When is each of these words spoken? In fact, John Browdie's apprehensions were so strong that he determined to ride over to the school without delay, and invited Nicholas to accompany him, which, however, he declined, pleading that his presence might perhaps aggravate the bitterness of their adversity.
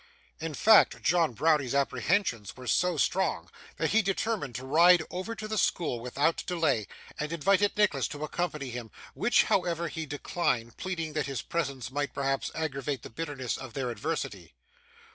In 0.39 0.55
fact, 0.55 1.03
John 1.03 1.33
Browdie's 1.33 1.75
apprehensions 1.75 2.57
were 2.57 2.65
so 2.65 2.97
strong 2.97 3.51
that 3.77 3.91
he 3.91 4.01
determined 4.01 4.55
to 4.55 4.65
ride 4.65 5.03
over 5.11 5.35
to 5.35 5.47
the 5.47 5.59
school 5.59 5.99
without 5.99 6.43
delay, 6.47 6.87
and 7.19 7.31
invited 7.31 7.77
Nicholas 7.77 8.07
to 8.07 8.23
accompany 8.23 8.71
him, 8.71 8.89
which, 9.13 9.43
however, 9.43 9.89
he 9.89 10.07
declined, 10.07 10.75
pleading 10.77 11.13
that 11.13 11.27
his 11.27 11.43
presence 11.43 11.91
might 11.91 12.15
perhaps 12.15 12.49
aggravate 12.55 13.03
the 13.03 13.11
bitterness 13.11 13.57
of 13.57 13.75
their 13.75 13.91
adversity. 13.91 14.55